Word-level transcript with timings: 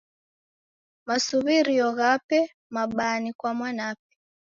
Masuw'irio 1.07 1.87
ghape 1.97 2.39
mabaa 2.73 3.15
ni 3.21 3.31
kwa 3.39 3.51
mwanape. 3.57 4.11